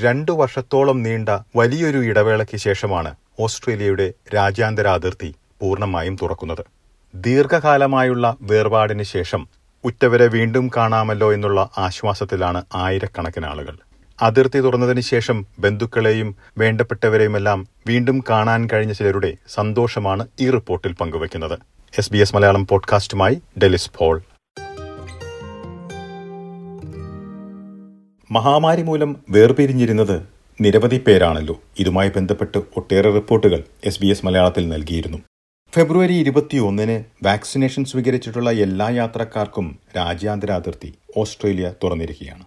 [0.00, 6.64] രണ്ടു വർഷത്തോളം നീണ്ട വലിയൊരു ഇടവേളയ്ക്ക് ശേഷമാണ് ഓസ്ട്രേലിയയുടെ രാജ്യാന്തര അതിർത്തി പൂർണമായും തുറക്കുന്നത്.
[7.14, 9.48] ദീർഘകാലമായുള്ള വേർപാടിന് ശേഷം
[9.84, 13.78] ഉറ്റവരെ വീണ്ടും കാണാമല്ലോ എന്നുള്ള ആശ്വാസത്തിലാണ് ആയിരക്കണക്കിന് ആളുകൾ.
[14.22, 21.58] അതിർത്തി തുറന്നതിന് ശേഷം ബന്ധുക്കളെയും വേണ്ടപ്പെട്ടവരെയുമെല്ലാം വീണ്ടും കാണാൻ കഴിഞ്ഞ ചിലരുടെ സന്തോഷമാണ് ഈ റിപ്പോർട്ടിൽ പങ്കുവയ്ക്കുന്നത്.
[21.98, 24.22] എസ് ബി എസ് മലയാളം പോഡ്കാസ്റ്റുമായി ഡെലിസ് പോൾ.
[28.36, 30.22] മഹാമാരി മൂലം വേർപിരിഞ്ഞിരുന്നത്
[30.60, 31.60] നിരവധി പേരാണല്ലോ.
[31.78, 35.18] ഇതുമായി ബന്ധപ്പെട്ട് ഒട്ടേറെ റിപ്പോർട്ടുകൾ എസ് ബി എസ് മലയാളത്തിൽ നൽകിയിരുന്നു.
[35.74, 42.44] ഫെബ്രുവരി ഇരുപത്തിയൊന്നിന് വാക്സിനേഷൻ സ്വീകരിച്ചിട്ടുള്ള എല്ലാ യാത്രക്കാർക്കും രാജ്യാന്തര അതിർത്തി ഓസ്ട്രേലിയ തുറന്നിരിക്കുകയാണ്.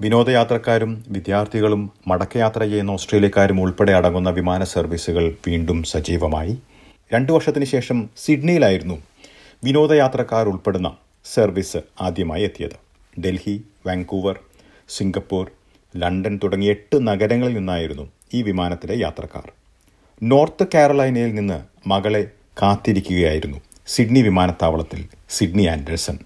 [0.00, 6.58] വിനോദയാത്രക്കാരും വിദ്യാർത്ഥികളും മടക്കയാത്ര ചെയ്യുന്ന ഓസ്ട്രേലിയക്കാരും ഉൾപ്പെടെ അടങ്ങുന്ന വിമാന സർവീസുകൾ വീണ്ടും സജീവമായി.
[7.14, 9.02] രണ്ടു വർഷത്തിന് ശേഷം സിഡ്നിയിലായിരുന്നു
[9.64, 10.96] വിനോദയാത്രക്കാർ ഉൾപ്പെടുന്ന
[11.34, 12.78] സർവീസ് ആദ്യമായി എത്തിയത്.
[13.20, 14.36] ഡൽഹി വാങ്കൂവർ
[14.88, 15.44] സിംഗപ്പൂർ
[15.94, 19.46] ലണ്ടൻ തുടങ്ങിയ എട്ട് നഗരങ്ങളിൽ നിന്നായിരുന്നു ഈ വിമാനത്തിലെ യാത്രക്കാർ
[20.22, 22.22] നോർത്ത് കാരലൈനയിൽ നിന്ന് മകളെ
[22.62, 26.18] കാത്തിരിക്കുകയായിരുന്നു സിഡ്നി വിമാനത്താവളത്തിൽ Sydney Anderson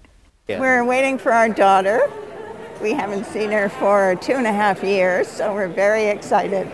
[0.49, 1.97] We're waiting for our daughter.
[2.81, 6.67] We haven't seen her for two and a half years, so we're very excited.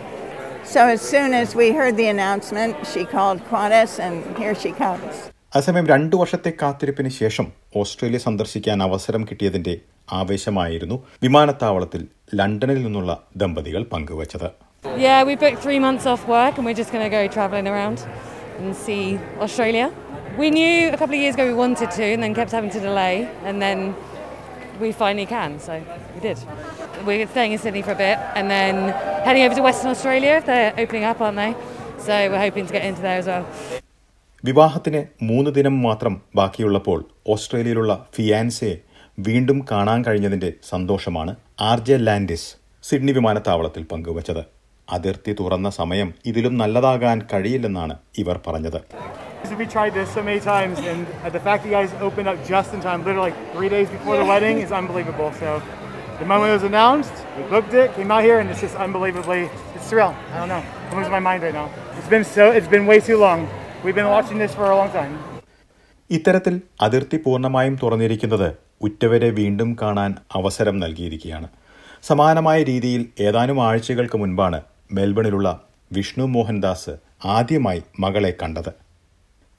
[0.66, 5.14] So as soon as we heard the announcement, she called Qantas, and here she comes.
[5.54, 9.74] അതേസമയം രണ്ടു വർഷത്തെ കാത്തിരിപ്പിന് ശേഷം Australia സന്ദർശിക്കാൻ അവസരം കിട്ടിയതിന്റെ
[10.10, 12.02] ആവേശമായിരുന്നു വിമാനത്താവളത്തിൽ
[12.40, 13.12] ലണ്ടനിൽ നിന്നുള്ള
[13.44, 14.50] ദമ്പതികൾ പങ്കുവച്ചത്
[15.08, 17.98] Yeah, we booked three months off work and we're just going to go traveling around
[18.60, 19.04] and see
[19.40, 19.86] Australia.
[20.38, 22.82] We knew a couple of years ago we wanted to and then kept having to
[22.82, 23.16] delay
[23.46, 23.78] and then
[24.80, 25.74] we finally can, so
[26.16, 26.38] we did.
[27.08, 28.76] We're staying in Sydney for a bit and then
[29.28, 30.36] heading over to Western Australia.
[30.46, 31.52] They're opening up, aren't they?
[32.00, 33.46] So we're hoping to get into there as well.
[34.44, 37.00] വിവാഹത്തിന് മൂന്ന് ദിനം മാത്രം ബാക്കിയുള്ളപ്പോൾ
[37.34, 38.74] ഓസ്ട്രേലിയയിലുള്ള ഫിയാൻസയെ
[39.18, 44.44] വീണ്ടും കാണാൻ കഴിഞ്ഞതിന്റെ സന്തോഷമാണ് R J Landis Sydney വിമാനത്താവളത്തിൽ പങ്കുവച്ചത്.
[44.92, 48.80] അതിർത്തി തുറന്ന സമയം ഇതിലും നല്ലതാകാൻ കഴിയില്ലെന്നാണ് ഇവർ പറഞ്ഞത്.
[66.10, 68.50] ഇത്തരത്തിൽ അതിർത്തി പൂർണമായും തുറന്നിരിക്കുന്നത്
[68.84, 71.48] ഉറ്റവരെ വീണ്ടും കാണാൻ അവസരം നൽകിയിരിക്കുകയാണ്.
[72.04, 74.62] സമാനമായ രീതിയിൽ ഏതാനും ആഴ്ചകൾക്ക് മുൻപാണ്
[74.92, 75.64] മെൽബണിലുള്ള
[75.94, 76.94] വിഷ്ണു മോഹൻദാസ്
[77.26, 78.72] ആദ്യമായി മകളെ കണ്ടത്.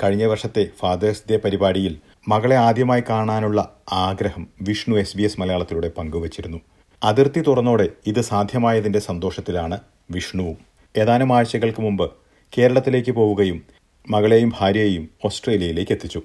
[0.03, 1.97] കഴിഞ്ഞ വർഷത്തെ ഫാദേഴ്സ് ഡേ പരിപാടിയിൽ
[2.29, 3.61] മകളെ ആദ്യമായി കാണാനുള്ള
[3.93, 6.59] ആഗ്രഹം വിഷ്ണു എസ് ബി എസ് മലയാളത്തിലൂടെ പങ്കുവച്ചിരുന്നു.
[7.03, 9.79] അതിർത്തി തുറന്നോടെ ഇത് സാധ്യമായതിന്റെ സന്തോഷത്തിലാണ്
[10.11, 10.59] വിഷ്ണുവും.
[10.97, 12.11] ഏതാനും ആഴ്ചകൾക്ക് മുമ്പ്
[12.59, 13.63] കേരളത്തിലേക്ക് പോവുകയും
[14.11, 16.23] മകളെയും ഭാര്യയെയും ഓസ്ട്രേലിയയിലേക്ക് എത്തിച്ചു.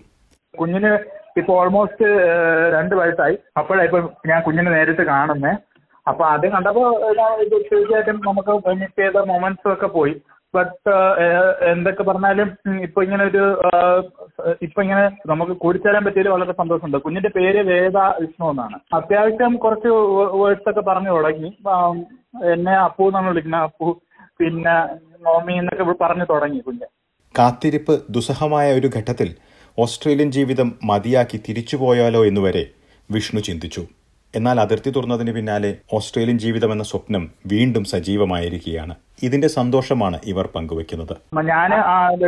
[0.60, 2.08] കുഞ്ഞിന് ഇപ്പൊ ഓൾമോസ്റ്റ്
[2.76, 3.36] രണ്ട് വയസ്സായി.
[3.58, 4.00] അപ്പോഴാണ് ഇപ്പൊ
[4.32, 5.54] ഞാൻ കുഞ്ഞിനെ നേരിട്ട് കാണുന്നേ.
[6.08, 6.84] അപ്പൊ അത് കണ്ടപ്പോ
[7.20, 8.52] ഞാൻ തീർച്ചയായിട്ടും നമുക്ക്
[8.82, 10.16] മിസ് ചെയ്ത മൊമെന്റ്സ് ഒക്കെ പോയി.
[10.56, 10.92] ബട്ട്
[11.72, 12.48] എന്തൊക്കെ പറഞ്ഞാലും
[12.86, 13.44] ഇപ്പൊ ഇങ്ങനെ ഒരു
[14.66, 16.98] ഇപ്പൊ ഇങ്ങനെ നമുക്ക് കൂടിച്ചേരാൻ പറ്റിയതിൽ വളരെ സന്തോഷമുണ്ട്.
[16.98, 18.78] കുഞ്ഞിന്റെ പേര് വേദ വിഷ്ണു എന്നാണ്.
[19.00, 19.90] അത്യാവശ്യം കുറച്ച്
[20.42, 21.52] വേർഡ്സ് ഒക്കെ പറഞ്ഞു തുടങ്ങി.
[22.54, 23.62] എന്നെ അപ്പു എന്നാണ് വിളിക്കുന്നത്.
[23.62, 23.90] അപ്പു
[24.42, 24.76] പിന്നെ
[25.28, 26.88] മോമി എന്നൊക്കെ പറഞ്ഞു തുടങ്ങി കുഞ്ഞ്.
[27.40, 29.30] കാത്തിരിപ്പ് ദുസ്സഹമായ ഒരു ഘട്ടത്തിൽ
[29.84, 32.62] ഓസ്ട്രേലിയൻ ജീവിതം മതിയാക്കി തിരിച്ചുപോയാലോ എന്നുവരെ
[33.14, 33.84] വിഷ്ണു ചിന്തിച്ചു.
[34.34, 37.24] എന്നാൽ അതിർത്തി തുറന്നതിന് പിന്നാലെ ഓസ്ട്രേലിയൻ ജീവിതം എന്ന സ്വപ്നം
[37.54, 38.94] വീണ്ടും സജീവമായിരിക്കുകയാണ്.
[39.28, 41.14] ഇതിന്റെ സന്തോഷമാണ് ഇവർ പങ്കുവെക്കുന്നത്.
[41.52, 41.72] ഞാൻ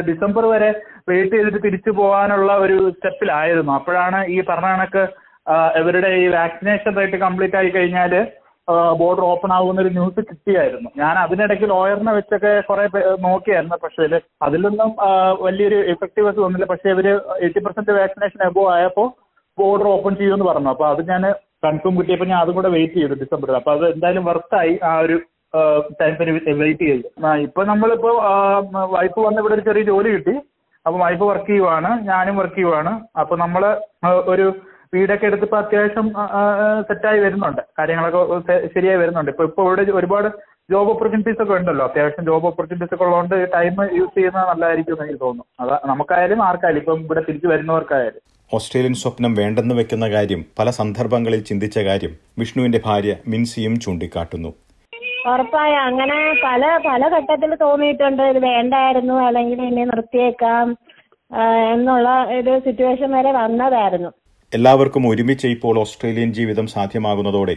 [0.09, 0.69] ഡിസംബർ വരെ
[1.09, 3.73] വെയിറ്റ് ചെയ്തിട്ട് തിരിച്ചു പോകാനുള്ള ഒരു സ്റ്റെപ്പിലായിരുന്നു.
[3.79, 5.03] അപ്പോഴാണ് ഈ പറഞ്ഞ കണക്ക്
[5.81, 8.13] ഇവരുടെ ഈ വാക്സിനേഷൻ റേറ്റ് കംപ്ലീറ്റ് ആയി കഴിഞ്ഞാൽ
[8.99, 10.89] ബോർഡർ ഓപ്പൺ ആകുന്ന ഒരു ന്യൂസ് കിട്ടിയായിരുന്നു.
[11.01, 12.85] ഞാൻ അതിനിടയ്ക്ക് ലോയറിനെ വെച്ചൊക്കെ കുറെ
[13.27, 13.77] നോക്കിയായിരുന്നു.
[13.83, 14.91] പക്ഷേ അതിലൊന്നും
[15.45, 16.67] വലിയൊരു എഫക്റ്റീവ്നെസ് തോന്നില്ല.
[16.73, 17.07] പക്ഷേ ഇവർ
[17.45, 19.09] എയ്റ്റി പെർസെന്റ് വാക്സിനേഷൻ എബോ ആയപ്പോൾ
[19.57, 20.71] ബോർഡർ ഓപ്പൺ ചെയ്യുമെന്ന് പറഞ്ഞു.
[20.75, 21.25] അപ്പൊ അത് ഞാൻ
[21.65, 25.17] കൺഫേം കിട്ടിയപ്പോൾ ഞാൻ അതും കൂടെ വെയിറ്റ് ചെയ്തു ഡിസംബറിൽ അപ്പൊ അത് എന്തായാലും വർത്തായി ആ ഒരു
[25.99, 26.13] ടൈം
[26.63, 27.07] വെയിറ്റ് ചെയ്തു.
[27.47, 28.11] ഇപ്പൊ നമ്മളിപ്പോ
[28.95, 30.35] വൈഫ് വന്ന ഇവിടെ ഒരു ചെറിയ ജോലി കിട്ടി.
[30.85, 32.91] അപ്പൊ വൈഫ് വർക്ക് ചെയ്യുവാണ് ഞാനും വർക്ക് ചെയ്യുവാണ്.
[33.21, 33.63] അപ്പൊ നമ്മൾ
[34.33, 34.45] ഒരു
[34.95, 36.07] വീടൊക്കെ എടുത്തിപ്പോ അത്യാവശ്യം
[36.87, 37.61] സെറ്റായി വരുന്നുണ്ട്.
[37.79, 39.31] കാര്യങ്ങളൊക്കെ ശരിയായി വരുന്നുണ്ട്.
[39.33, 40.27] ഇപ്പൊ ഇപ്പൊ ഇവിടെ ഒരുപാട്
[40.71, 41.85] ജോബ് ഓപ്പർച്യൂണിറ്റീസ് ഒക്കെ ഉണ്ടല്ലോ.
[41.89, 45.45] അത്യാവശ്യം ജോബ് ഓപ്പർച്യൂണിറ്റീസ് ഒക്കെ ഉള്ളതുകൊണ്ട് ടൈം യൂസ് ചെയ്യുന്നത് നല്ലതായിരിക്കും എന്ന് എനിക്ക് തോന്നുന്നു.
[45.61, 48.21] അത് നമുക്കായാലും ആർക്കായാലും ഇപ്പം ഇവിടെ തിരിച്ചു വരുന്നവർക്കായാലും.
[48.57, 54.51] ഓസ്ട്രേലിയൻ സ്വപ്നം വേണ്ടെന്ന് വെക്കുന്ന കാര്യം പല സന്ദർഭങ്ങളിൽ ചിന്തിച്ച കാര്യം വിഷ്ണുവിന്റെ ഭാര്യ മിൻസിയും ചൂണ്ടിക്കാട്ടുന്നു.
[55.31, 58.23] ഉറപ്പായ അങ്ങനെ പല പല ഘട്ടത്തിൽ തോന്നിയിട്ടുണ്ട്.
[58.31, 60.67] ഇത് വേണ്ടായിരുന്നു അല്ലെങ്കിൽ ഇനി നിർത്തിയേക്കാം
[61.73, 64.11] എന്നുള്ള ഒരു സിറ്റുവേഷൻ വരെ വന്നതായിരുന്നു.
[64.55, 67.53] എല്ലാവർക്കും ഒരുമിച്ച് ഇപ്പോൾ ഓസ്ട്രേലിയൻ ജീവിതം സാധ്യമാകുന്നതോടെ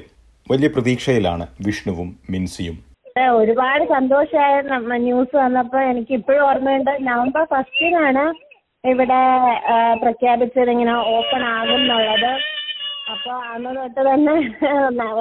[0.50, 2.76] വലിയ പ്രതീക്ഷയിലാണ് വിഷ്ണുവും മിൻസിയും.
[3.38, 6.92] ഒരുപാട് സന്തോഷമായ ന്യൂസ് വന്നപ്പോൾ എനിക്ക് ഇപ്പോഴും ഓർമ്മയുണ്ട്.
[7.08, 8.24] നവംബർ ഫസ്റ്റിനാണ്
[8.84, 9.20] ഇവിടെ
[10.02, 12.32] പ്രഖ്യാപിച്ചത് ഇങ്ങനെ ഓപ്പൺ ആകും എന്നുള്ളത്
[13.12, 14.36] അപ്പൊ അന്ന് തൊട്ട് തന്നെ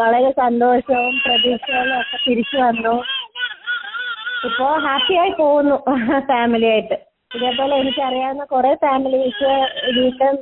[0.01, 2.95] വളരെ സന്തോഷവും പ്രതീക്ഷകളും ഒക്കെ തിരിച്ചു വന്നു.
[4.49, 5.77] ഇപ്പോ ഹാപ്പിയായി പോകുന്നു
[6.29, 6.99] ഫാമിലി ആയിട്ട്.
[7.37, 9.51] ഇതേപോലെ എനിക്കറിയാവുന്ന കുറെ ഫാമിലീസ്
[9.97, 10.35] വീണ്ടും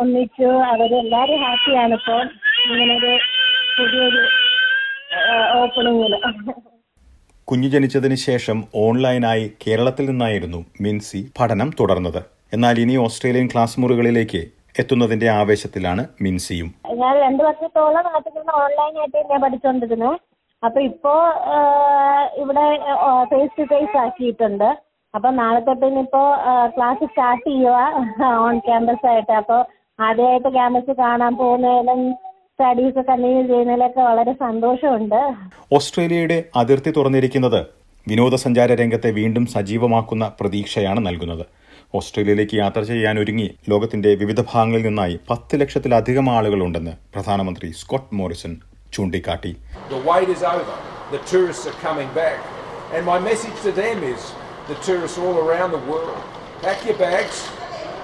[0.00, 0.48] ഒന്നിച്ചു.
[0.72, 2.24] അവരെല്ലാരും ഹാപ്പിയാണ് ഇപ്പോൾ
[2.64, 3.12] ഇങ്ങനൊരു
[3.76, 4.22] പുതിയൊരു
[5.60, 6.14] ഓപ്പണിങ്ങിൽ
[7.48, 12.20] കുഞ്ഞു ജനിച്ചതിന് ശേഷം ഓൺലൈനായി കേരളത്തിൽ നിന്നായിരുന്നു മിൻസി പഠനം തുടർന്നത്.
[12.54, 14.42] എന്നാൽ ഇനി ഓസ്ട്രേലിയൻ ക്ലാസ് മുറികളിലേക്ക്
[14.80, 16.68] എത്തുന്നതിന്റെ ആവേശത്തിലാണ് മിൻസിയും.
[17.02, 20.16] ഞാൻ രണ്ടു വർഷത്തോളം നാട്ടിൽ നിന്ന് ഓൺലൈനായിട്ട് ഞാൻ പഠിച്ചുകൊണ്ടിരുന്നത്
[20.64, 21.14] അപ്പൊ ഇപ്പോ
[22.42, 22.66] ഇവിടെ
[23.30, 24.68] ഫേസ് ടു ഫേസ് ആക്കിയിട്ടുണ്ട്.
[25.14, 26.22] അപ്പൊ നാളെ തൊട്ട് ഇനിയിപ്പോ
[26.74, 29.56] ക്ലാസ് സ്റ്റാർട്ട് ചെയ്യുക ഓൺ ക്യാമ്പസ് ആയിട്ട് അപ്പൊ
[29.98, 32.00] ആദ്യമായിട്ട് ക്യാമ്പസ് കാണാൻ പോകുന്നതിലും
[32.52, 35.20] സ്റ്റഡീസ് കണ്ടിന്യൂ ചെയ്യുന്നതിലൊക്കെ വളരെ സന്തോഷമുണ്ട്
[35.72, 37.60] ഓസ്ട്രേലിയയുടെ അതിർത്തി തുറന്നിരിക്കുന്നത്
[38.06, 41.44] വിനോദസഞ്ചാര രംഗത്തെ വീണ്ടും സജീവമാക്കുന്ന പ്രതീക്ഷയാണ് നൽകുന്നത്
[41.94, 48.54] ഓസ്ട്രേലിയയിലേക്ക് യാത്ര ചെയ്യാൻ ഒരുങ്ങി ലോകത്തിന്റെ വിവിധ ഭാഗങ്ങളിൽ നിന്നായി പത്ത് ലക്ഷത്തിലധികം ആളുകളുണ്ടെന്ന് പ്രധാനമന്ത്രി സ്കോട്ട് മോറിസൺ
[48.92, 49.52] ചൂണ്ടിക്കാട്ടി
[49.90, 50.76] The wait is over.
[51.10, 52.38] The tourists are coming back.
[52.92, 54.22] And my message to them is
[54.68, 56.16] the tourists all around the world,
[56.62, 57.36] pack your bags,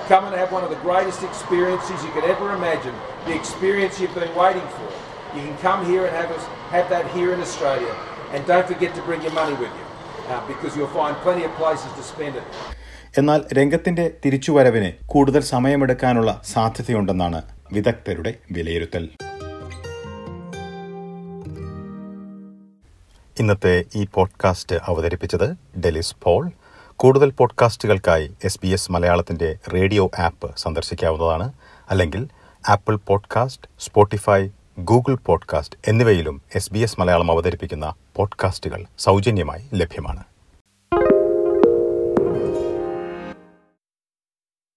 [0.08, 2.94] come and have one of the greatest experiences you could ever imagine,
[3.26, 4.88] the experience you've been waiting for.
[5.36, 6.44] You can come here and have, us,
[6.76, 7.94] have that here in Australia.
[8.32, 9.84] And don't forget to bring your money with you
[10.32, 12.46] uh, because you'll find plenty of places to spend it.
[13.18, 17.40] എന്നാൽ രംഗത്തിന്റെ തിരിച്ചുവരവിന് കൂടുതൽ സമയമെടുക്കാനുള്ള സാധ്യതയുണ്ടെന്നാണ്
[17.76, 19.04] വിദഗ്ധരുടെ വിലയിരുത്തൽ
[23.38, 26.50] ഇന്നത്തെ ഈ podcast അവതരിപ്പിച്ചത് Delys Paul.
[26.96, 31.52] കൂടുതൽ പോഡ്കാസ്റ്റുകൾക്കായി എസ് ബി എസ് മലയാളത്തിന്റെ റേഡിയോ ആപ്പ് സന്ദർശിക്കാവുന്നതാണ്.
[31.90, 32.28] അല്ലെങ്കിൽ
[32.68, 34.48] Apple podcast Spotify
[34.78, 40.24] Google podcast എന്നിവയിലും എസ് ബി എസ് മലയാളം അവതരിപ്പിക്കുന്ന പോഡ്കാസ്റ്റുകൾ സൗജന്യമായി ലഭ്യമാണ്.